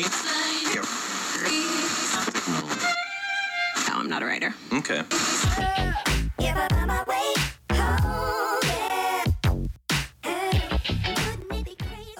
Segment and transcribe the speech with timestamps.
[0.00, 0.04] No,
[4.00, 4.52] I'm not a writer.
[4.72, 5.00] Okay.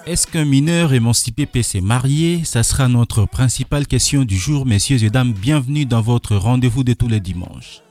[0.05, 2.43] Est-ce qu'un mineur émancipé peut se marier?
[2.43, 5.31] Ça sera notre principale question du jour, messieurs et dames.
[5.31, 7.81] Bienvenue dans votre rendez-vous de tous les dimanches.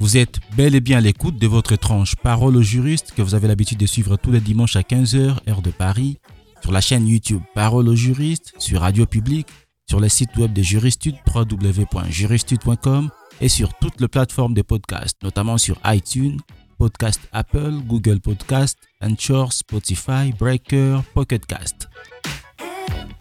[0.00, 3.36] Vous êtes bel et bien à l'écoute de votre tranche Parole aux juristes que vous
[3.36, 6.18] avez l'habitude de suivre tous les dimanches à 15h, heure de Paris,
[6.64, 9.46] sur la chaîne YouTube Parole aux juristes, sur Radio Public,
[9.86, 13.10] sur le site web de Juristude www.juristude.com
[13.42, 16.40] et sur toutes les plateformes de podcast, notamment sur iTunes,
[16.78, 21.90] Podcast Apple, Google Podcast, Anchor, Spotify, Breaker, Pocket Cast.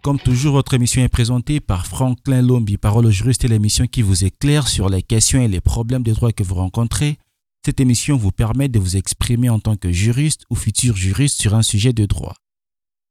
[0.03, 4.03] Comme toujours, votre émission est présentée par Franklin Lombi, Parole aux juristes et l'émission qui
[4.03, 7.17] vous éclaire sur les questions et les problèmes de droit que vous rencontrez.
[7.65, 11.55] Cette émission vous permet de vous exprimer en tant que juriste ou futur juriste sur
[11.55, 12.35] un sujet de droit.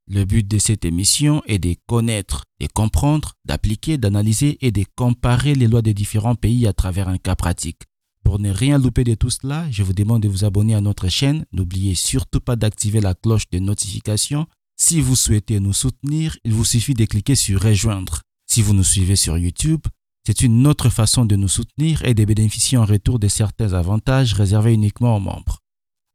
[0.09, 5.55] Le but de cette émission est de connaître, de comprendre, d'appliquer, d'analyser et de comparer
[5.55, 7.83] les lois des différents pays à travers un cas pratique.
[8.25, 11.09] Pour ne rien louper de tout cela, je vous demande de vous abonner à notre
[11.09, 11.45] chaîne.
[11.53, 14.47] N'oubliez surtout pas d'activer la cloche de notification.
[14.77, 18.23] Si vous souhaitez nous soutenir, il vous suffit de cliquer sur Rejoindre.
[18.47, 19.83] Si vous nous suivez sur YouTube,
[20.27, 24.35] c'est une autre façon de nous soutenir et de bénéficier en retour de certains avantages
[24.35, 25.62] réservés uniquement aux membres.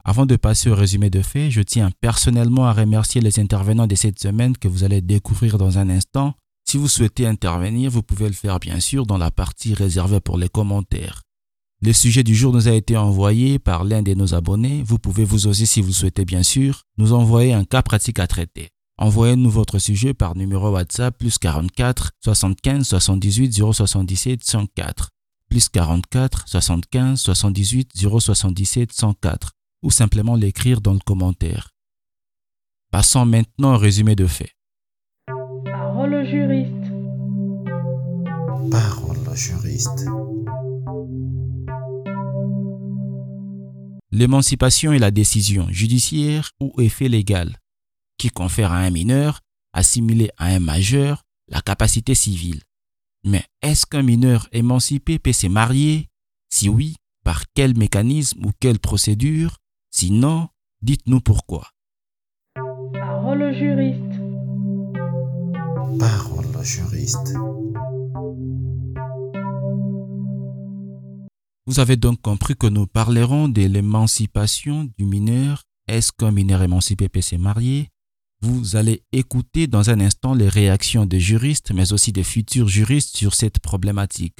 [0.09, 3.95] Avant de passer au résumé de faits, je tiens personnellement à remercier les intervenants de
[3.95, 6.33] cette semaine que vous allez découvrir dans un instant.
[6.63, 10.37] Si vous souhaitez intervenir, vous pouvez le faire bien sûr dans la partie réservée pour
[10.37, 11.23] les commentaires.
[11.81, 14.81] Le sujet du jour nous a été envoyé par l'un de nos abonnés.
[14.81, 18.27] Vous pouvez vous aussi, si vous souhaitez bien sûr, nous envoyer un cas pratique à
[18.27, 18.69] traiter.
[18.97, 25.09] Envoyez-nous votre sujet par numéro WhatsApp plus 44 75 78 077 104
[25.49, 31.71] plus 44 75 78 077 104 ou simplement l'écrire dans le commentaire.
[32.91, 34.51] Passons maintenant au résumé de faits.
[35.65, 36.91] Parole au juriste.
[38.71, 40.05] Parole au juriste.
[44.11, 47.57] L'émancipation est la décision judiciaire ou effet légal
[48.17, 49.41] qui confère à un mineur,
[49.73, 52.61] assimilé à un majeur, la capacité civile.
[53.23, 56.09] Mais est-ce qu'un mineur émancipé peut se marier?
[56.49, 59.57] Si oui, par quel mécanisme ou quelle procédure?
[59.91, 60.49] Sinon,
[60.81, 61.69] dites-nous pourquoi.
[62.93, 64.19] Parole au juriste.
[65.99, 67.33] Parole au juriste.
[71.65, 75.63] Vous avez donc compris que nous parlerons de l'émancipation du mineur.
[75.87, 77.89] Est-ce qu'un mineur émancipé peut se marier?
[78.41, 83.17] Vous allez écouter dans un instant les réactions des juristes, mais aussi des futurs juristes
[83.17, 84.39] sur cette problématique.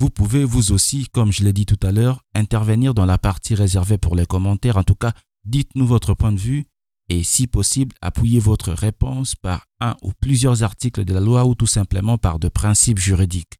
[0.00, 3.54] Vous pouvez vous aussi, comme je l'ai dit tout à l'heure, intervenir dans la partie
[3.54, 4.76] réservée pour les commentaires.
[4.76, 5.12] En tout cas,
[5.44, 6.66] dites-nous votre point de vue
[7.08, 11.54] et si possible, appuyez votre réponse par un ou plusieurs articles de la loi ou
[11.54, 13.56] tout simplement par de principes juridiques.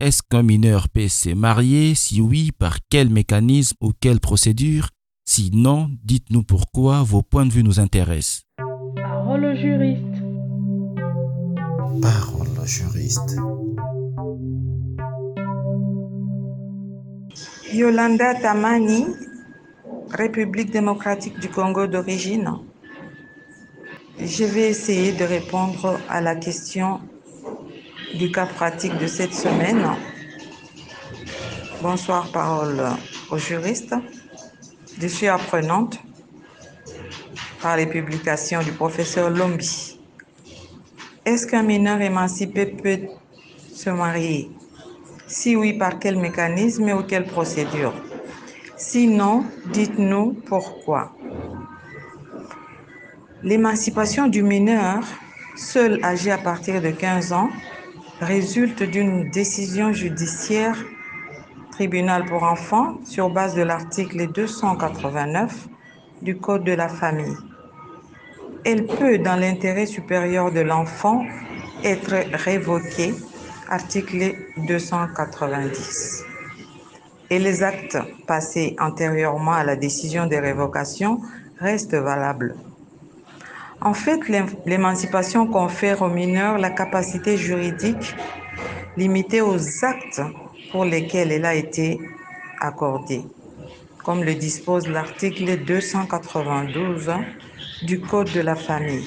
[0.00, 1.94] Est-ce qu'un mineur peut se marier?
[1.94, 4.90] Si oui, par quel mécanisme ou quelle procédure?
[5.26, 8.42] Si non, dites-nous pourquoi vos points de vue nous intéressent.
[8.96, 10.22] Parole au juriste.
[12.02, 13.36] Parole au juriste.
[17.72, 19.06] Yolanda Tamani,
[20.10, 22.50] République démocratique du Congo d'origine.
[24.18, 27.00] Je vais essayer de répondre à la question
[28.14, 29.84] du cas pratique de cette semaine.
[31.82, 32.80] Bonsoir, parole
[33.30, 33.94] aux juristes.
[35.00, 35.98] Je suis apprenante
[37.60, 39.98] par les publications du professeur Lombi.
[41.24, 43.00] Est-ce qu'un mineur émancipé peut
[43.74, 44.50] se marier?
[45.36, 47.92] Si oui, par quel mécanisme ou quelle procédure?
[48.76, 51.10] Sinon, dites-nous pourquoi.
[53.42, 55.02] L'émancipation du mineur,
[55.56, 57.50] seul âgé à partir de 15 ans,
[58.20, 60.78] résulte d'une décision judiciaire
[61.72, 65.66] tribunal pour enfants sur base de l'article 289
[66.22, 67.36] du Code de la famille.
[68.64, 71.24] Elle peut, dans l'intérêt supérieur de l'enfant,
[71.82, 73.14] être révoquée,
[73.68, 76.24] article 290.
[77.30, 81.20] Et les actes passés antérieurement à la décision de révocation
[81.58, 82.54] restent valables.
[83.80, 84.20] En fait,
[84.66, 88.14] l'émancipation confère aux mineurs la capacité juridique
[88.96, 90.22] limitée aux actes
[90.70, 91.98] pour lesquels elle a été
[92.60, 93.22] accordée,
[94.04, 97.12] comme le dispose l'article 292
[97.82, 99.06] du Code de la famille.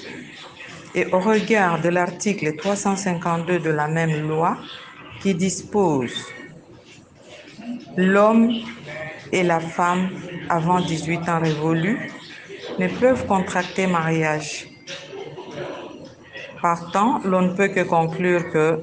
[0.95, 4.57] Et au regard de l'article 352 de la même loi
[5.21, 6.13] qui dispose
[7.95, 8.51] l'homme
[9.31, 10.09] et la femme
[10.49, 11.99] avant 18 ans révolus
[12.79, 14.67] ne peuvent contracter mariage.
[16.61, 18.79] Partant, l'on ne peut que conclure que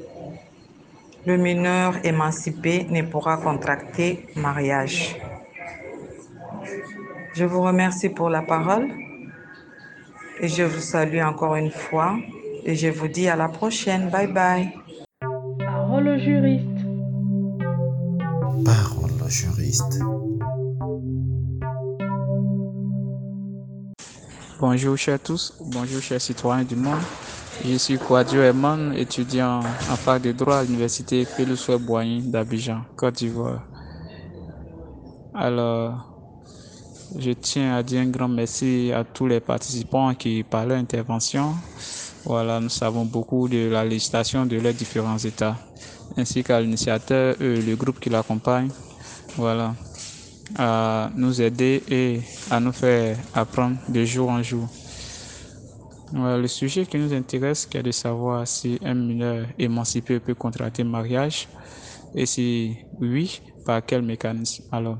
[1.27, 5.17] le mineur émancipé ne pourra contracter mariage.
[7.35, 8.89] Je vous remercie pour la parole
[10.41, 12.17] et je vous salue encore une fois
[12.65, 14.11] et je vous dis à la prochaine.
[14.11, 14.73] Bye bye.
[15.59, 16.69] Parole au juriste.
[18.65, 20.01] Parole au juriste.
[24.61, 27.03] Bonjour chers tous, bonjour chers citoyens du monde.
[27.65, 33.17] Je suis Kouadio Eman, étudiant en fac de droit à l'université Félix Boigny d'Abidjan, Côte
[33.17, 33.63] d'Ivoire.
[35.35, 36.14] Alors,
[37.19, 41.55] je tiens à dire un grand merci à tous les participants qui, par leur intervention,
[42.25, 45.57] voilà, nous savons beaucoup de la législation de leurs différents États,
[46.17, 48.71] ainsi qu'à l'initiateur et le groupe qui l'accompagne,
[49.37, 49.75] voilà,
[50.57, 52.21] à nous aider et
[52.51, 54.69] à nous faire apprendre de jour en jour.
[56.13, 60.35] Voilà, le sujet qui nous intéresse, qui est de savoir si un mineur émancipé peut
[60.35, 61.49] contracter mariage
[62.15, 64.65] et si oui, par quel mécanisme.
[64.71, 64.99] Alors,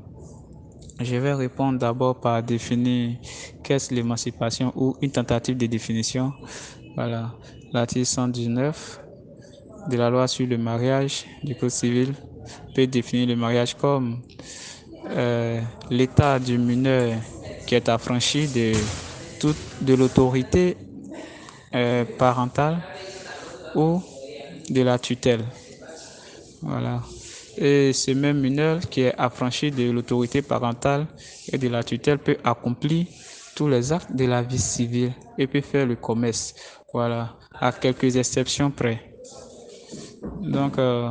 [0.99, 3.17] je vais répondre d'abord par définir
[3.63, 6.33] qu'est-ce l'émancipation ou une tentative de définition.
[6.95, 7.33] Voilà,
[7.73, 9.01] l'article 119
[9.89, 12.13] de la loi sur le mariage du Code civil
[12.73, 14.21] peut définir le mariage comme
[15.09, 17.13] euh, l'état du mineur
[17.67, 18.73] qui est affranchi de
[19.39, 20.77] toute de l'autorité
[21.73, 22.77] euh, parentale
[23.75, 24.01] ou
[24.69, 25.43] de la tutelle.
[26.61, 27.01] Voilà.
[27.57, 31.07] Et ce même mineur qui est affranchi de l'autorité parentale
[31.51, 33.05] et de la tutelle peut accomplir
[33.55, 36.53] tous les actes de la vie civile et peut faire le commerce.
[36.93, 39.15] Voilà, à quelques exceptions près.
[40.41, 41.09] Donc, euh,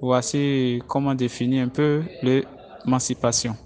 [0.00, 3.56] voici comment définir un peu l'émancipation.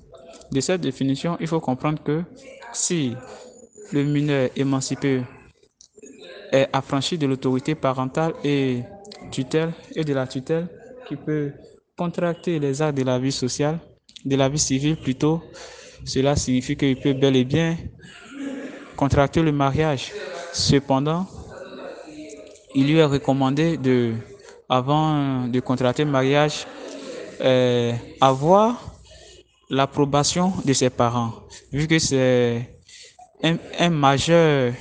[0.50, 2.22] De cette définition, il faut comprendre que
[2.72, 3.14] si
[3.92, 5.22] le mineur émancipé
[6.52, 8.82] est affranchi de l'autorité parentale et
[9.30, 10.68] tutelle et de la tutelle
[11.06, 11.52] qui peut
[11.98, 13.78] contracter les actes de la vie sociale,
[14.24, 15.42] de la vie civile plutôt,
[16.04, 17.76] cela signifie qu'il peut bel et bien
[18.96, 20.12] contracter le mariage.
[20.52, 21.26] Cependant,
[22.74, 24.14] il lui est recommandé de,
[24.68, 26.66] avant de contracter le mariage,
[27.40, 28.94] euh, avoir
[29.68, 31.32] l'approbation de ses parents,
[31.72, 32.78] vu que c'est
[33.42, 34.72] un, majeur,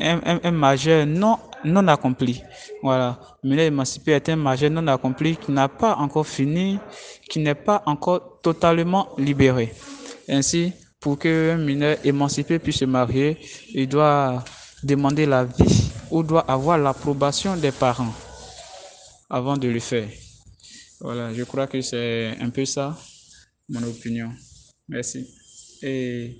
[0.00, 2.42] un, un majeur non, non accompli.
[2.82, 3.18] Voilà.
[3.42, 6.78] Mineur émancipé est un majeur non accompli qui n'a pas encore fini,
[7.28, 9.72] qui n'est pas encore totalement libéré.
[10.28, 13.38] Ainsi, pour qu'un mineur émancipé puisse se marier,
[13.74, 14.44] il doit
[14.82, 18.14] demander l'avis ou doit avoir l'approbation des parents
[19.28, 20.08] avant de le faire.
[21.00, 22.96] Voilà, je crois que c'est un peu ça,
[23.68, 24.30] mon opinion.
[24.88, 25.26] Merci.
[25.82, 26.36] Et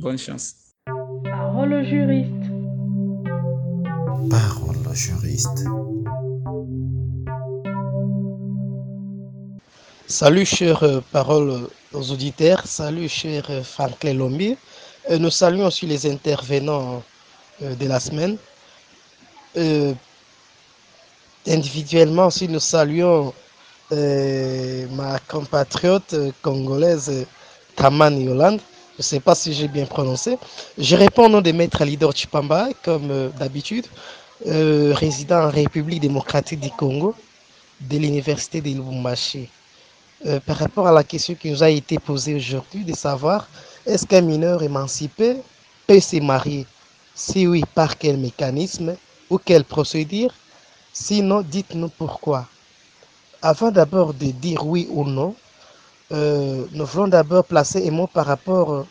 [0.00, 0.54] bonne chance.
[1.24, 2.53] Parole juriste.
[4.30, 5.64] Parole juriste.
[10.06, 14.56] Salut chers euh, paroles aux auditeurs, salut cher euh, Franklin Lombier.
[15.10, 17.02] Euh, nous saluons aussi les intervenants
[17.60, 18.36] de la semaine.
[21.46, 23.32] Individuellement aussi, nous saluons
[23.90, 27.24] ma compatriote congolaise euh,
[27.76, 28.60] Taman Yolande.
[28.96, 30.38] Je ne sais pas si j'ai bien prononcé.
[30.78, 33.86] Je réponds au nom de Maître Lidor Chipamba, comme euh, d'habitude,
[34.46, 37.12] euh, résident en République démocratique du Congo,
[37.80, 39.48] de l'Université de Lubumbashi.
[40.26, 43.48] Euh, par rapport à la question qui nous a été posée aujourd'hui, de savoir
[43.84, 45.38] est-ce qu'un mineur émancipé
[45.88, 46.64] peut se marier?
[47.16, 48.94] Si oui, par quel mécanisme
[49.28, 50.32] ou quelle procédure?
[50.92, 52.46] Sinon, dites-nous pourquoi.
[53.42, 55.34] Avant d'abord de dire oui ou non,
[56.12, 58.86] euh, nous voulons d'abord placer un mot par rapport euh,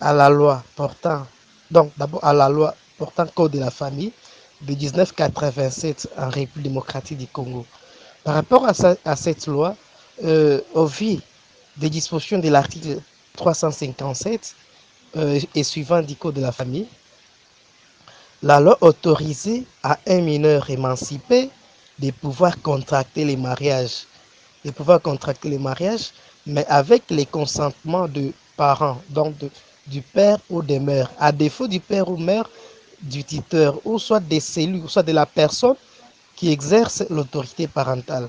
[0.00, 1.26] à la loi portant,
[1.70, 4.12] donc d'abord à la loi portant code de la famille
[4.62, 7.66] de 1987 en République démocratique du Congo.
[8.24, 9.76] Par rapport à, cette loi,
[10.24, 11.18] euh, au vu
[11.76, 12.98] des dispositions de l'article
[13.36, 14.56] 357
[15.16, 16.88] euh, et suivant du code de la famille,
[18.42, 21.50] la loi autorisait à un mineur émancipé
[21.98, 24.06] de pouvoir contracter les mariages,
[24.66, 26.12] de pouvoir contracter les mariages,
[26.46, 29.34] mais avec les consentements de parents, donc
[29.86, 32.48] du père ou des mères, à défaut du père ou mère,
[33.02, 35.76] du tuteur, ou soit des cellules, ou soit de la personne
[36.36, 38.28] qui exerce l'autorité parentale.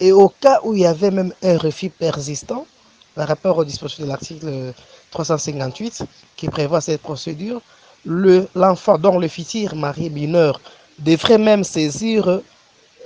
[0.00, 2.66] Et au cas où il y avait même un refus persistant,
[3.14, 4.72] par rapport aux dispositions de l'article
[5.10, 6.04] 358
[6.36, 7.60] qui prévoit cette procédure,
[8.04, 10.60] le- l'enfant dont le futur mari mineur
[11.00, 12.40] devrait même saisir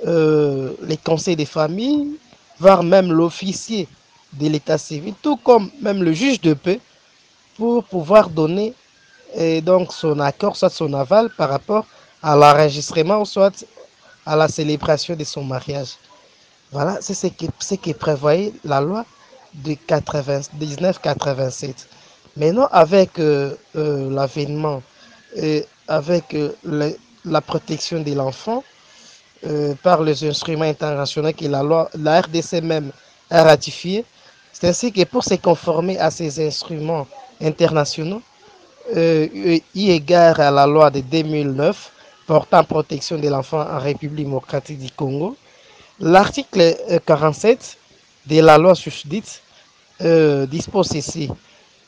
[0.07, 2.09] euh, les conseils des familles,
[2.62, 3.88] voire même l'officier
[4.40, 6.81] de l'état civil, tout comme même le juge de paix,
[7.57, 8.75] pour pouvoir donner
[9.38, 11.87] euh, donc son accord, soit son aval par rapport
[12.23, 13.57] à l'enregistrement soit
[14.26, 15.92] à la célébration de son mariage.
[16.73, 19.04] Voilà, c'est ce que, ce prévoyait la loi
[19.54, 19.76] de
[20.59, 21.88] 1987.
[22.37, 24.83] Maintenant, avec euh, euh, l'avènement
[25.37, 28.64] et avec euh, le- la protection de l'enfant
[29.47, 32.91] euh, par les instruments internationaux que la loi, la RDC même
[33.31, 34.05] a ratifié,
[34.53, 37.07] c'est ainsi que pour se conformer à ces instruments
[37.41, 38.23] internationaux,
[38.97, 41.91] euh, eu égard à la loi de 2009
[42.27, 45.37] portant protection de l'enfant en République démocratique du Congo,
[46.01, 47.77] l'article euh, 47
[48.27, 49.43] de la loi susdite
[50.01, 51.29] euh, dispose ceci.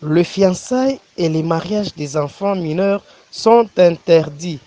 [0.01, 3.03] Le fiançailles et les mariages des enfants mineurs.
[3.31, 4.61] Sont interdits.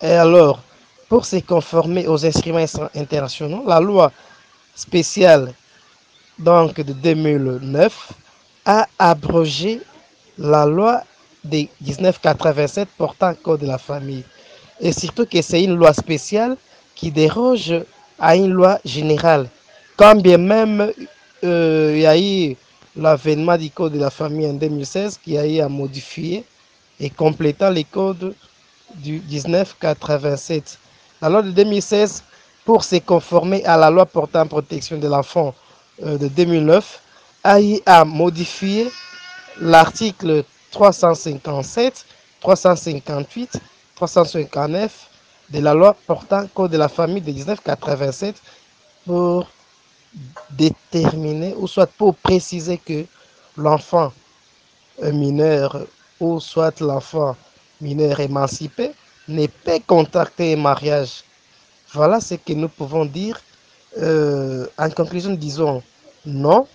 [0.00, 0.62] Et alors,
[1.08, 2.64] pour se conformer aux instruments
[2.94, 4.12] internationaux, la loi
[4.74, 5.52] spéciale
[6.38, 8.12] donc de 2009
[8.64, 9.80] a abrogé
[10.36, 11.02] la loi
[11.42, 14.24] de 1987 portant code de la famille.
[14.80, 16.56] Et surtout que c'est une loi spéciale
[16.94, 17.74] qui déroge
[18.20, 19.48] à une loi générale.
[19.96, 20.92] Quand bien même
[21.44, 22.56] euh, il y a eu
[22.96, 26.44] l'avènement du code de la famille en 2016 qui a eu à modifier
[27.00, 28.34] et complétant les codes
[28.94, 30.78] du 1987.
[31.20, 32.22] La loi de 2016,
[32.64, 35.54] pour se conformer à la loi portant protection de l'enfant
[36.04, 37.00] euh, de 2009,
[37.44, 38.90] a modifier
[39.60, 42.04] l'article 357,
[42.40, 43.60] 358,
[43.94, 45.08] 359
[45.50, 48.36] de la loi portant code de la famille de 1987
[49.06, 49.48] pour
[50.50, 53.04] déterminer ou soit pour préciser que
[53.56, 54.12] l'enfant
[55.02, 55.86] mineur
[56.20, 57.36] ou soit l'enfant
[57.80, 58.92] mineur émancipé
[59.28, 61.22] ne peut contracter un mariage.
[61.92, 63.40] Voilà ce que nous pouvons dire.
[63.98, 65.82] Euh, en conclusion, disons
[66.26, 66.66] non,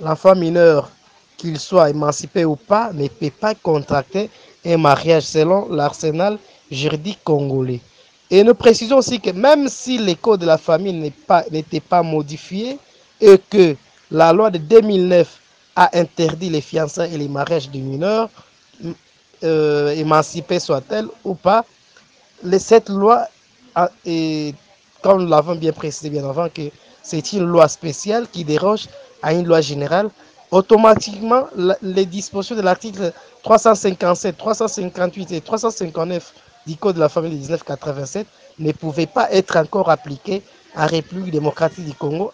[0.00, 0.90] l'enfant mineur,
[1.36, 4.28] qu'il soit émancipé ou pas, ne peut pas contracter
[4.66, 6.38] un mariage selon l'arsenal
[6.70, 7.80] juridique congolais.
[8.30, 11.44] Et nous précisons aussi que même si les codes de la famille n'est pas-
[11.88, 12.78] pas, modifiés
[13.20, 13.76] et que
[14.10, 15.40] la loi de 2009
[15.76, 18.28] a interdit les fiançailles et les mariages des mineurs,
[19.44, 21.64] euh, émancipés soit-elle ou pas,
[22.42, 23.26] les- cette loi,
[23.74, 24.54] a- et
[25.02, 26.62] comme nous l'avons bien précisé bien avant, que
[27.02, 28.86] c'est une loi spéciale qui déroge
[29.22, 30.10] à une loi générale,
[30.50, 36.32] automatiquement, la- les dispositions de l'article 357, 358 et 359
[36.66, 38.26] du Code de la famille de 1987
[38.58, 40.42] ne pouvaient pas être encore appliquées
[40.76, 42.30] en République démocratique du Congo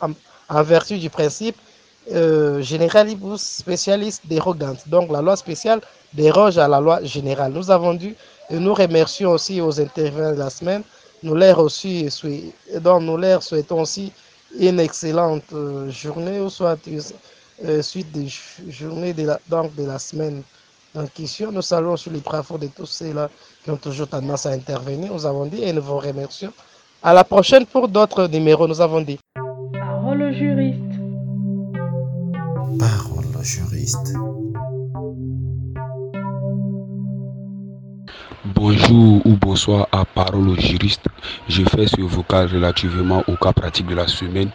[0.49, 1.57] en vertu du principe
[2.13, 2.63] euh,
[3.37, 4.89] specialis dérogante.
[4.89, 5.81] Donc la loi spéciale
[6.13, 7.53] déroge à la loi générale.
[7.53, 8.15] Nous avons dû,
[8.51, 10.83] et nous remercions aussi aux intervenants de la semaine,
[11.23, 14.13] nous leur donc nous leur souhaitons aussi
[14.59, 16.79] une excellente euh, journée, ou soit
[17.65, 18.29] euh, suite des
[18.69, 20.43] journées de la, donc de la semaine
[20.95, 21.51] en question.
[21.51, 23.31] Nous saluons sur les travaux de tous ceux-là
[23.65, 25.13] qui ont toujours tendance à intervenir.
[25.13, 26.53] Nous avons dit et nous vous remercions.
[27.03, 29.19] À la prochaine pour d'autres numéros, nous avons dit.
[29.73, 30.84] Parole juriste.
[33.45, 34.15] Juriste.
[38.47, 41.05] Bonjour ou bonsoir à Parole au juriste.
[41.47, 44.49] Je fais ce vocal relativement au cas pratique de la semaine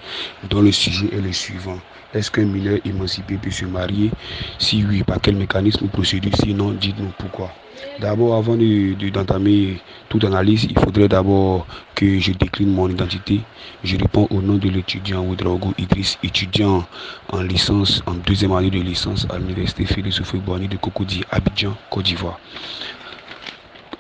[0.50, 1.78] dont le sujet est le suivant.
[2.16, 4.10] Est-ce qu'un mineur émancipé peut se marier?
[4.58, 6.36] Si oui, par quel mécanisme ou procédure?
[6.36, 7.52] Sinon, dites-nous pourquoi.
[8.00, 13.48] D'abord, avant de- de- d'entamer toute analyse, il faudrait d'abord que je décline mon identité.
[13.84, 16.86] Je réponds au nom de l'étudiant Ouedraogo Idriss, étudiant
[17.32, 22.06] en licence, en deuxième année de licence à l'université Félix Houphouët-Boigny de Cocody, Abidjan, Côte
[22.06, 22.40] d'Ivoire.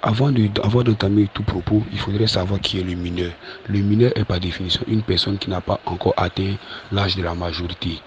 [0.01, 3.33] Avant d'entamer tout propos, il faudrait savoir qui est le mineur.
[3.67, 6.55] Le mineur est par définition une personne qui n'a pas encore atteint
[6.91, 8.01] l'âge de la majorité.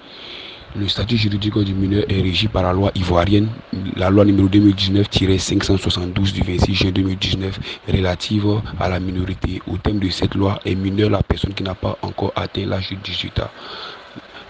[0.74, 3.46] Le statut juridique du mineur est régi par la loi ivoirienne,
[3.94, 8.46] la loi numéro 2019-572 du 26 juin 2019 relative
[8.80, 9.60] à la minorité.
[9.66, 12.88] Au thème de cette loi est mineur la personne qui n'a pas encore atteint l'âge
[12.88, 13.50] de 18 ans.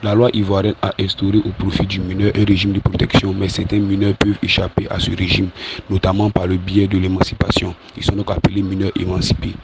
[0.05, 3.81] La loi ivoirienne a instauré au profit du mineur un régime de protection, mais certains
[3.81, 5.49] mineurs peuvent échapper à ce régime,
[5.91, 7.75] notamment par le biais de l'émancipation.
[7.97, 9.55] Ils sont donc appelés mineurs émancipés.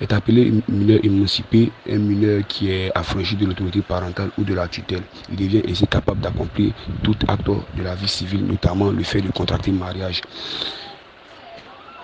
[0.00, 4.66] Est appelé mineur émancipé un mineur qui est affranchi de l'autorité parentale ou de la
[4.66, 5.04] tutelle.
[5.30, 6.72] Il devient ainsi capable d'accomplir
[7.02, 10.20] tout acte de la vie civile, notamment le fait de contracter mariage.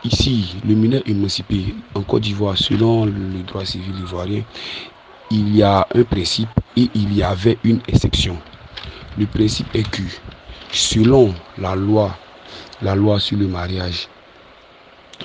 [0.05, 4.43] Ici, le mineur émancipé en Côte d'Ivoire, selon le droit civil ivoirien,
[5.31, 8.39] il y a un principe et il y avait une exception.
[9.19, 10.03] Le principe est que,
[10.73, 12.17] selon la loi,
[12.81, 14.09] la loi sur le mariage,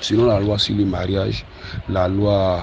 [0.00, 1.44] selon la loi sur le mariage,
[1.88, 2.62] la loi,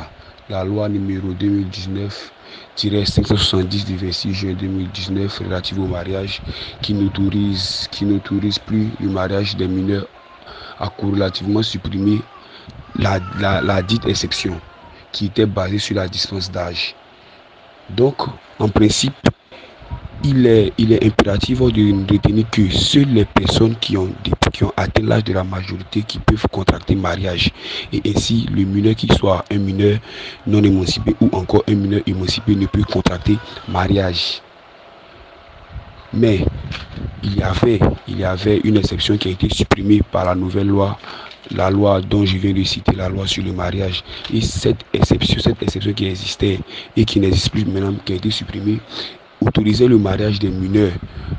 [0.49, 6.41] la loi numéro 2019-570 du 26 juin 2019 relative au mariage,
[6.81, 10.07] qui n'autorise, qui n'autorise plus le mariage des mineurs
[10.79, 12.21] a corrélativement supprimé
[12.95, 13.19] la,
[13.61, 14.59] la dite exception
[15.11, 16.95] qui était basée sur la distance d'âge.
[17.89, 18.21] Donc,
[18.59, 19.13] en principe,
[20.23, 24.09] il est, impératif de retenir que seules les personnes qui ont,
[24.51, 27.51] qui ont atteint l'âge de la majorité qui peuvent contracter mariage.
[27.91, 29.99] Et ainsi, le mineur qui soit un mineur
[30.47, 33.37] non émancipé ou encore un mineur émancipé ne peut contracter
[33.67, 34.41] mariage.
[36.13, 36.45] Mais
[37.23, 40.67] il y avait, il y avait une exception qui a été supprimée par la nouvelle
[40.67, 40.97] loi
[41.51, 44.01] la loi dont je viens de citer, la loi sur le mariage.
[44.33, 46.59] Et cette exception, cette exception qui existait
[46.95, 48.79] et qui n'existe plus maintenant, qui a été supprimée,
[49.45, 50.91] autoriser le mariage des mineurs,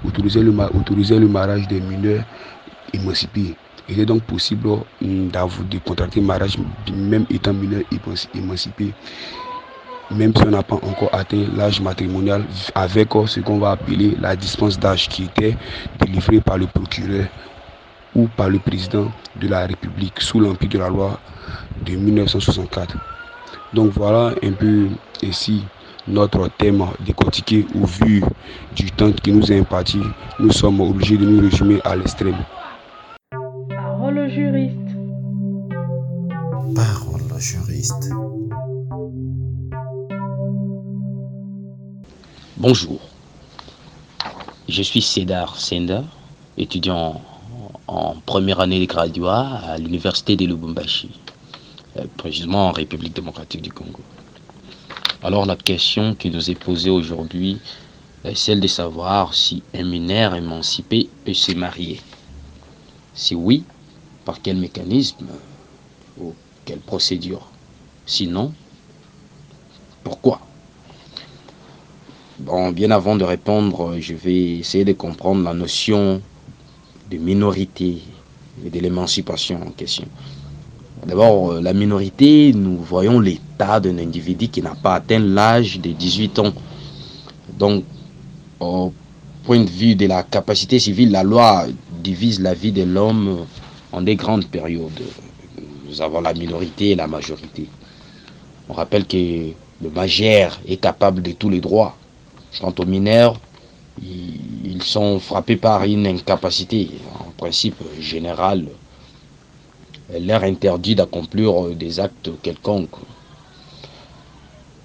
[0.06, 2.22] autoriser le, mariage des mineurs
[2.92, 3.54] émancipés.
[3.88, 4.68] Il est donc possible
[5.00, 6.56] d'avoir de contracter mariage
[6.92, 7.82] même étant mineur
[8.34, 8.92] émancipé,
[10.10, 12.44] même si on n'a pas encore atteint l'âge matrimonial
[12.74, 15.56] avec ce qu'on va appeler la dispense d'âge qui était
[16.00, 17.26] délivrée par le procureur
[18.14, 21.18] ou par le président de la République sous l'empire de la loi
[21.84, 22.96] de 1964.
[23.74, 24.88] Donc voilà un peu
[25.22, 25.64] ici
[26.06, 28.22] notre thème décortiqué au vu
[28.76, 30.00] du temps qui nous est imparti,
[30.38, 32.36] nous sommes obligés de nous résumer à l'extrême.
[33.68, 34.78] Parole juriste.
[36.74, 38.10] Parole juriste.
[42.56, 43.00] Bonjour.
[44.68, 46.04] Je suis Cédar Senda,
[46.56, 47.20] étudiant
[47.86, 51.10] en première année de graduat à l'université de Lubumbashi,
[51.98, 54.00] euh, précisément en République démocratique du Congo.
[55.24, 57.58] Alors la question qui nous est posée aujourd'hui
[58.24, 61.98] est celle de savoir si un mineur émancipé peut se marier.
[63.14, 63.64] Si oui,
[64.26, 65.28] par quel mécanisme
[66.20, 66.34] ou
[66.66, 67.48] quelle procédure?
[68.04, 68.52] Sinon,
[70.02, 70.42] pourquoi?
[72.40, 76.20] Bon, bien avant de répondre, je vais essayer de comprendre la notion
[77.10, 78.02] de minorité
[78.62, 80.06] et de l'émancipation en question.
[81.06, 85.90] D'abord, euh, la minorité, nous voyons l'état d'un individu qui n'a pas atteint l'âge de
[85.90, 86.52] 18 ans.
[87.58, 87.84] Donc,
[88.58, 88.90] au
[89.44, 91.66] point de vue de la capacité civile, la loi
[92.02, 93.44] divise la vie de l'homme
[93.92, 95.02] en des grandes périodes.
[95.86, 97.68] Nous avons la minorité et la majorité.
[98.70, 99.16] On rappelle que
[99.82, 101.96] le majeur est capable de tous les droits.
[102.60, 103.38] Quant aux mineurs,
[104.02, 106.88] ils sont frappés par une incapacité,
[107.20, 108.64] en principe général,
[110.12, 112.96] leur interdit d'accomplir des actes quelconques.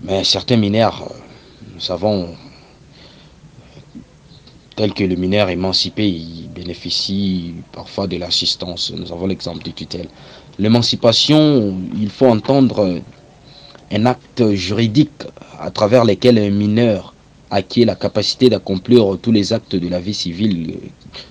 [0.02, 1.12] Mais certains mineurs,
[1.74, 2.30] nous savons,
[4.76, 8.94] tels que le mineur émancipé, ils bénéficient parfois de l'assistance.
[8.96, 10.08] Nous avons l'exemple des tutelles.
[10.58, 13.02] L'émancipation, il faut entendre
[13.92, 15.24] un acte juridique
[15.60, 17.14] à travers lequel un mineur
[17.52, 20.78] acquiert la capacité d'accomplir tous les actes de la vie civile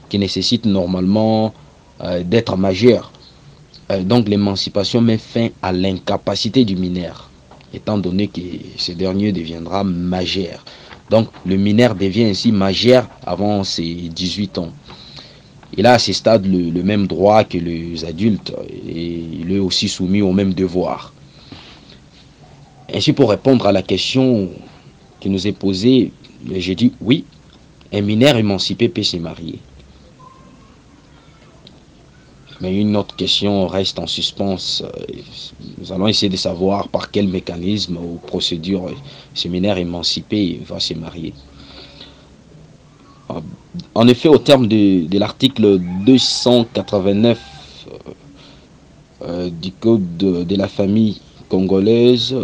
[0.08, 1.54] qui nécessitent normalement
[2.02, 3.12] euh, d'être majeur.
[3.90, 7.30] Euh, donc l'émancipation met fin à l'incapacité du mineur,
[7.72, 8.40] étant donné que
[8.76, 10.64] ce dernier deviendra majeur.
[11.10, 14.72] Donc le mineur devient ainsi majeur avant ses 18 ans.
[15.76, 18.52] Il a à ce stade le, même droit que les adultes
[18.86, 21.12] et il est aussi soumis aux mêmes devoirs.
[22.92, 24.48] Ainsi pour répondre à la question
[25.20, 26.12] qui nous est posée,
[26.56, 27.24] j'ai dit oui,
[27.92, 29.58] un mineur émancipé peut se marier.
[32.60, 34.82] Mais une autre question reste en suspens.
[35.78, 38.90] Nous allons essayer de savoir par quel mécanisme ou procédure
[39.34, 41.34] ce mineur émancipé va se marier.
[43.94, 47.38] En effet, au terme de, l'article 289
[49.22, 52.34] euh, du Code de, de, la famille congolaise,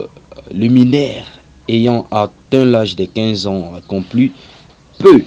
[0.52, 1.24] le mineur
[1.68, 4.32] ayant atteint l'âge de 15 ans accompli
[4.98, 5.22] peut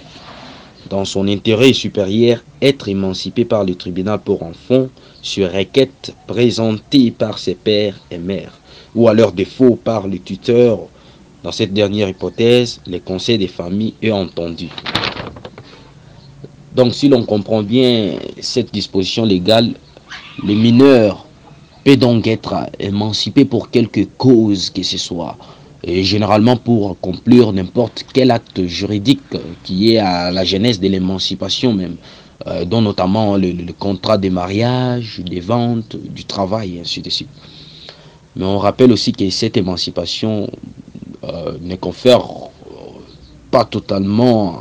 [0.89, 4.87] dans son intérêt supérieur, être émancipé par le tribunal pour enfants
[5.21, 8.59] sur requête présentée par ses pères et mères,
[8.95, 10.79] ou à leur défaut par le tuteur.
[11.43, 14.69] Dans cette dernière hypothèse, les conseils des familles est entendu.
[16.75, 19.73] Donc si l'on comprend bien cette disposition légale,
[20.45, 21.25] les mineurs
[21.83, 25.37] peut donc être émancipé pour quelque cause que ce soit,
[25.87, 29.21] et généralement pour accomplir n'importe quel acte juridique
[29.63, 31.95] qui est à la genèse de l'émancipation même,
[32.45, 37.29] euh, dont notamment le, contrat de mariage, des ventes, du travail, et ainsi de suite.
[38.35, 40.49] Mais on rappelle aussi que cette émancipation
[41.23, 42.21] euh, ne confère
[43.49, 44.59] pas totalement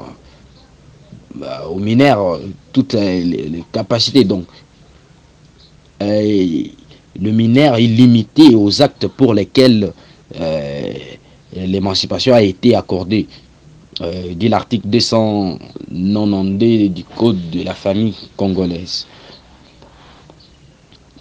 [1.43, 2.39] euh, aux mineurs
[2.73, 4.23] toutes les, capacités.
[4.23, 4.45] Donc,
[5.99, 9.93] le mineur est limité aux actes pour lesquels
[10.35, 10.93] euh,
[11.57, 13.27] l'émancipation a été accordée.
[14.03, 19.07] Euh, dit l'article 292 du Code de la famille congolaise.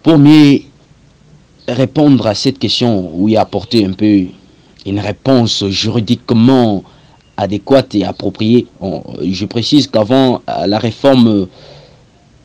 [0.03, 0.59] Pour mieux
[1.69, 4.25] répondre à cette question, oui, apporter un peu
[4.85, 6.83] une réponse juridiquement
[7.37, 8.67] adéquate et appropriée,
[9.21, 11.47] je précise qu'avant la réforme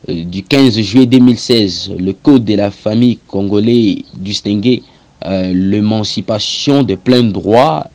[0.07, 4.81] du 15 juillet 2016, le Code de la famille congolais distinguait
[5.25, 7.85] euh, l'émancipation de plein droit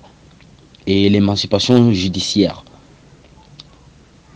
[0.86, 2.62] et l'émancipation judiciaire.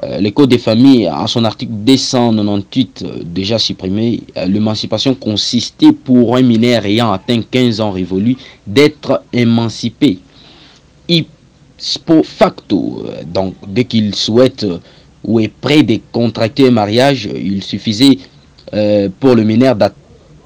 [0.03, 6.37] Euh, le Code des familles, en son article 298, euh, déjà supprimé, l'émancipation consistait pour
[6.37, 10.19] un mineur ayant atteint 15 ans révolu d'être émancipé.
[11.09, 14.67] Ipso facto, donc dès qu'il souhaite
[15.23, 18.19] ou est prêt de contracter un mariage, il suffisait
[19.19, 19.97] pour le mineur d'atteindre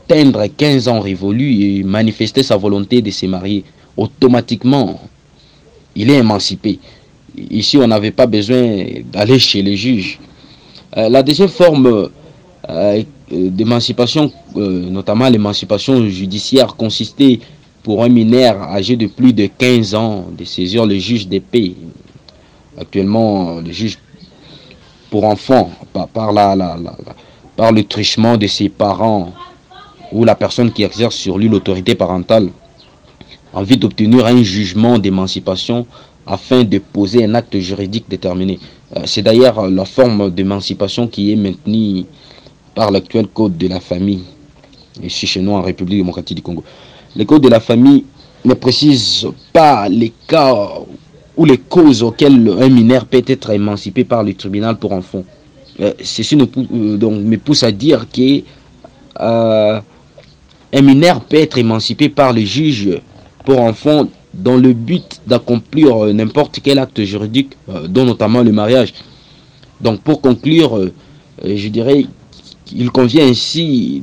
[0.08, 3.64] 15 ans révolus et manifester sa volonté de se marier.
[3.96, 5.00] Automatiquement,
[5.94, 6.78] il est émancipé.
[7.36, 10.18] Ici, on n'avait pas besoin d'aller chez les juges.
[10.96, 12.08] Euh, la deuxième forme
[12.70, 17.40] euh, d'émancipation, euh, notamment l'émancipation judiciaire, consistait
[17.82, 21.74] pour un mineur âgé de plus de 15 ans de saisir le juge d'épée.
[22.78, 23.98] Actuellement, le juge
[25.10, 29.32] pour enfants, par, par, le trichement de ses parents
[30.14, 32.48] ou la personne qui exerce sur lui l'autorité parentale,
[33.52, 35.86] envie d'obtenir un jugement d'émancipation
[36.26, 38.58] afin de poser un acte juridique déterminé.
[39.04, 42.04] C'est d'ailleurs la forme d'émancipation qui est maintenue
[42.74, 44.22] par l'actuel code de la famille,
[45.02, 46.62] ici chez nous en République démocratique du Congo.
[47.16, 48.04] Le code de la famille
[48.44, 50.68] ne précise pas les cas
[51.36, 55.24] ou les causes auxquelles un mineur peut être émancipé par le tribunal pour enfants.
[55.80, 56.46] Euh, ceci euh,
[57.10, 58.42] me pousse à dire que
[59.20, 59.80] euh,
[60.74, 63.00] un mineur peut être émancipé par le juge
[63.44, 67.52] pour enfants dans le but d'accomplir n'importe quel acte juridique,
[67.88, 68.92] dont notamment le mariage.
[69.80, 70.90] Donc pour conclure,
[71.44, 72.06] je dirais
[72.64, 74.02] qu'il convient ainsi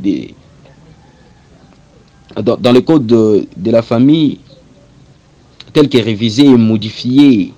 [2.42, 4.40] dans, le code de, la famille
[5.74, 7.54] tel qu'est révisé et modifié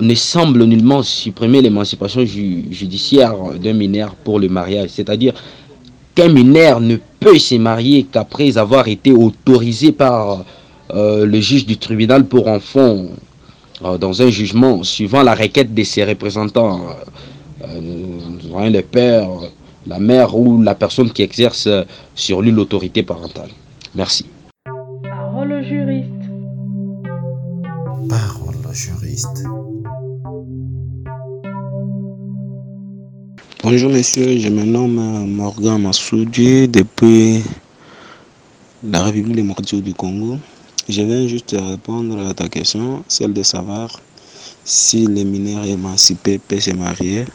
[0.00, 4.90] ne semble nullement supprimer l'émancipation ju judiciaire d'un mineur pour le mariage.
[4.90, 5.34] C'est-à-dire
[6.14, 10.44] qu'un mineur ne peut se marier qu'après avoir été autorisé par
[10.94, 13.06] euh, le juge du tribunal pour enfants
[13.84, 16.80] euh, dans un jugement suivant la requête de ses représentants,
[17.62, 19.28] euh, le père,
[19.86, 21.68] la mère ou la personne qui exerce
[22.14, 23.50] sur lui l'autorité parentale.
[23.94, 24.26] Merci.
[25.02, 26.08] Parole au juriste.
[28.08, 29.44] Parole au juriste.
[33.70, 37.42] Bonjour monsieur, je me nomme Morgan Massoudi depuis
[38.82, 40.38] la République démocratique du Congo.
[40.88, 44.00] Je viens juste répondre à ta question, celle de savoir
[44.64, 47.26] si les mineurs émancipés peuvent se marier,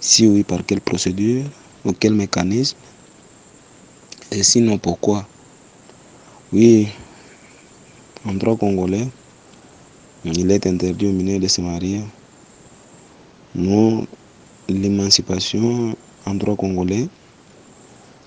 [0.00, 1.44] si oui, par quelle procédure
[1.84, 2.76] ou quel mécanisme,
[4.32, 5.24] et sinon pourquoi.
[6.52, 6.88] Oui,
[8.26, 9.06] en droit congolais,
[10.24, 12.00] il est interdit aux mineurs de se marier.
[14.72, 17.08] L'émancipation en droit congolais,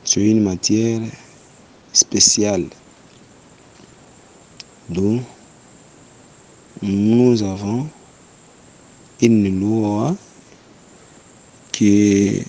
[0.04, 1.02] c'est une matière
[1.92, 2.66] spéciale.
[4.90, 5.22] Donc,
[6.82, 7.88] nous avons
[9.22, 10.16] une loi
[11.72, 12.44] qui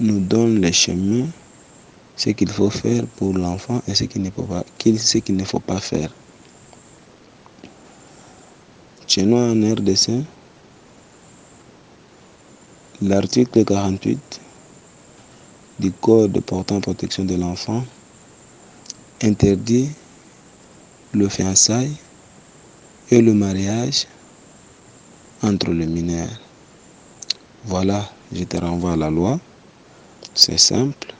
[0.00, 1.26] nous donne les chemins,
[2.16, 4.30] ce qu'il faut faire pour l'enfant et ce qu'il ne
[4.96, 6.12] ce qu'il ne faut pas faire.
[9.06, 10.24] Chez nous en RDC,
[13.00, 14.40] l'article 48
[15.78, 17.84] du Code portant protection de l'enfant
[19.22, 19.90] interdit
[21.12, 21.94] le fiançailles
[23.12, 24.08] et le mariage
[25.42, 26.40] entre les mineurs.
[27.64, 29.38] Voilà, je te renvoie à la loi.
[30.34, 31.14] C'est simple.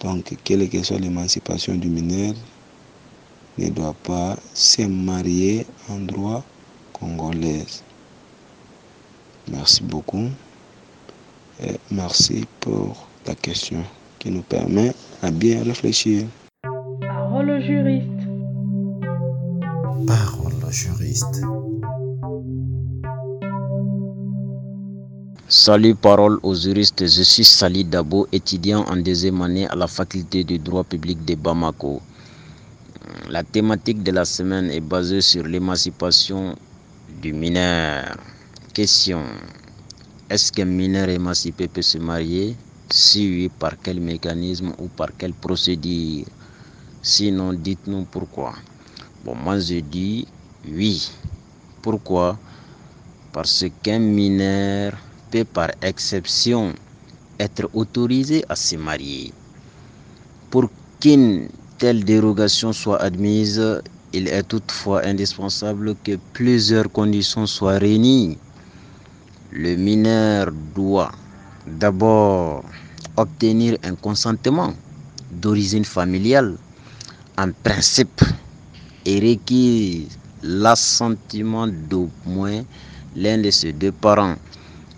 [0.00, 2.34] Donc, quelle que soit l'émancipation du mineur,
[3.58, 6.44] ne doit pas se marier en droit
[6.92, 7.64] congolais.
[9.50, 10.28] Merci beaucoup.
[11.60, 13.82] Et merci pour ta question
[14.18, 16.26] qui nous permet à bien réfléchir.
[17.00, 18.08] Parole au juriste.
[20.06, 21.42] Parole au juriste.
[25.50, 27.06] Salut, parole aux juristes.
[27.06, 31.34] Je suis Sali Dabo, étudiant en deuxième année à la faculté de droit public de
[31.36, 32.02] Bamako.
[33.30, 36.54] La thématique de la semaine est basée sur l'émancipation
[37.22, 38.14] du mineur.
[38.78, 39.26] Question.
[40.30, 42.54] Est-ce qu'un mineur émancipé peut se marier?
[42.92, 46.24] Si oui, par quel mécanisme ou par quelle procédure?
[47.02, 48.54] Sinon, dites-nous pourquoi.
[49.24, 50.28] Bon, moi je dis
[50.64, 51.10] oui.
[51.82, 52.38] Pourquoi?
[53.32, 54.92] Parce qu'un mineur
[55.32, 56.72] peut par exception
[57.40, 59.32] être autorisés à se marier.
[60.52, 63.60] Pour qu'une telle dérogation soit admise,
[64.12, 68.38] il est toutefois indispensable que plusieurs conditions soient réunies.
[69.58, 71.10] Le mineur doit
[71.66, 72.62] d'abord
[73.16, 74.72] obtenir un consentement
[75.32, 76.54] d'origine familiale.
[77.36, 78.22] En principe,
[79.04, 80.06] et requiert
[80.44, 82.62] l'assentiment d'au moins
[83.16, 84.36] l'un de ses deux parents,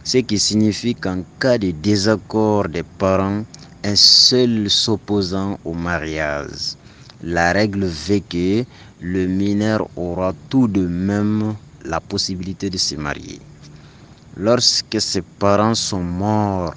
[0.04, 3.44] ce qui signifie qu'en cas de désaccord des parents,
[3.82, 6.76] un seul s'opposant au mariage.
[7.22, 8.64] La règle veut que
[9.00, 13.40] le mineur aura tout de même la possibilité de se marier.
[14.36, 16.74] Lorsque ses parents sont morts,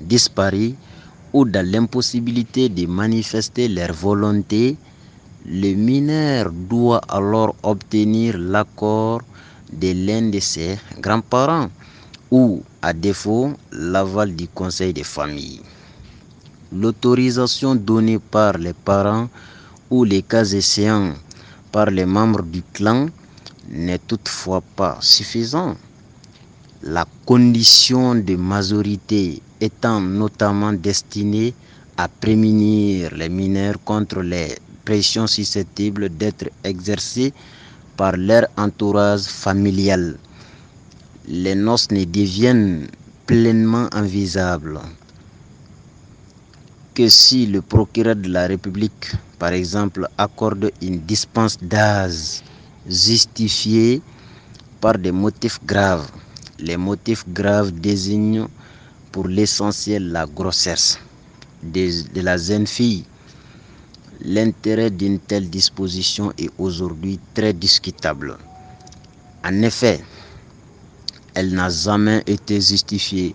[0.00, 0.74] disparus
[1.32, 4.76] ou dans l'impossibilité de manifester leur volonté,
[5.44, 9.22] le mineur doit alors obtenir l'accord
[9.72, 11.68] de l'un de ses grands-parents
[12.30, 15.60] ou, à défaut, l'aval du conseil de famille.
[16.72, 19.28] L'autorisation donnée par les parents
[19.90, 21.14] ou les cas échéants
[21.72, 23.08] par les membres du clan
[23.68, 25.74] n'est toutefois pas suffisant.
[26.82, 31.54] La condition de majorité étant notamment destinée
[31.96, 37.32] à prémunir les mineurs contre les pressions susceptibles d'être exercées
[37.96, 40.18] par leur entourage familial.
[41.26, 42.88] Les noces ne deviennent
[43.26, 44.78] pleinement envisageables
[46.94, 52.42] que si le procureur de la République, par exemple, accorde une dispense d'âge
[52.86, 54.02] justifiée
[54.80, 56.10] par des motifs graves.
[56.58, 58.46] Les motifs graves désignent
[59.12, 60.98] pour l'essentiel la grossesse
[61.62, 61.90] de,
[62.20, 63.04] la jeune fille.
[64.22, 68.38] L'intérêt d'une telle disposition est aujourd'hui très discutable.
[69.44, 70.00] En effet,
[71.34, 73.34] elle n'a jamais été justifiée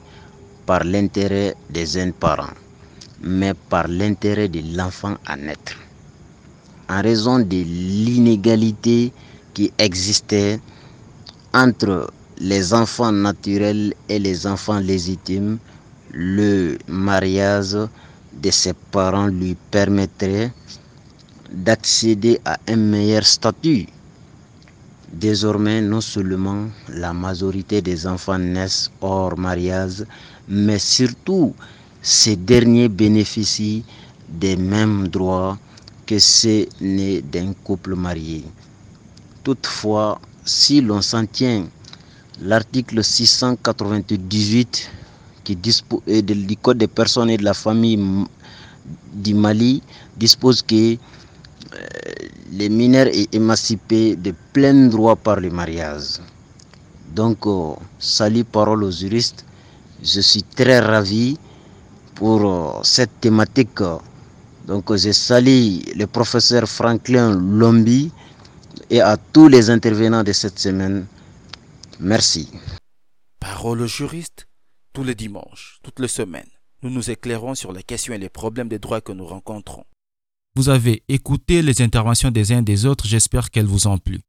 [0.66, 2.56] par l'intérêt des jeunes parents,
[3.22, 5.78] mais par l'intérêt de l'enfant à naître.
[6.90, 9.14] En raison de l'inégalité
[9.54, 10.60] qui existait
[11.54, 15.60] entre les enfants naturels et les enfants légitimes,
[16.12, 17.78] le mariage
[18.34, 20.52] de ses parents lui permettrait
[21.52, 23.86] d'accéder à un meilleur statut.
[25.14, 30.04] Désormais, non seulement la majorité des enfants naissent hors mariage,
[30.48, 31.54] mais surtout
[32.02, 33.86] ces derniers bénéficient
[34.30, 35.60] des mêmes droits
[36.08, 38.44] que ceux nés d'un couple marié.
[39.44, 41.68] Toutefois, si l'on s'en tient,
[42.40, 44.90] l'article 698
[45.44, 48.00] qui du Code des personnes et de la famille
[49.14, 49.82] du Mali
[50.18, 50.96] dispose que
[52.52, 56.20] les mineurs est émancipé de plein droit par le mariage.
[57.16, 59.46] Donc, euh, salut parole aux juristes.
[60.04, 61.38] Je suis très ravi
[62.16, 63.80] pour euh, cette thématique.
[64.68, 68.12] Donc, je salue le professeur Franklin Lombi
[68.90, 71.06] et à tous les intervenants de cette semaine.
[72.04, 72.50] Merci.
[73.40, 74.48] Parole aux juristes,
[74.92, 76.50] tous les dimanches, toutes les semaines.
[76.82, 79.84] Nous nous éclairons sur les questions et les problèmes des droits que nous rencontrons.
[80.56, 84.22] Vous avez écouté les interventions des uns et des autres, j'espère qu'elles vous ont plu.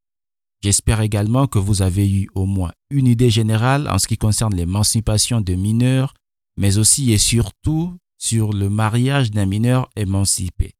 [0.62, 4.54] J'espère également que vous avez eu au moins une idée générale en ce qui concerne
[4.54, 6.12] l'émancipation de mineurs,
[6.58, 10.74] mais aussi et surtout sur le mariage d'un mineur émancipé.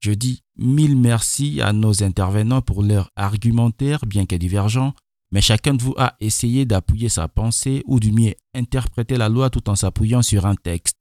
[0.00, 4.92] Je dis mille merci à nos intervenants pour leur argumentaire, bien que divergent,
[5.32, 9.50] mais chacun de vous a essayé d'appuyer sa pensée ou du mieux interpréter la loi
[9.50, 10.96] tout en s'appuyant sur un texte.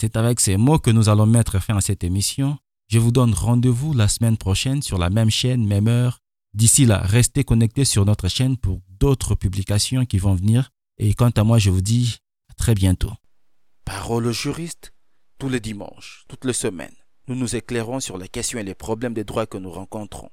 [0.00, 2.56] C'est avec ces mots que nous allons mettre fin à cette émission.
[2.88, 6.20] Je vous donne rendez-vous la semaine prochaine sur la même chaîne, même heure.
[6.54, 10.70] D'ici là, restez connectés sur notre chaîne pour d'autres publications qui vont venir.
[10.98, 12.16] Et quant à moi, je vous dis
[12.50, 13.12] à très bientôt.
[13.84, 14.92] Parole aux juristes,
[15.38, 16.96] tous les dimanches, toutes les semaines,
[17.28, 20.26] nous nous éclairons sur les questions et les problèmes des droits que nous rencontrons.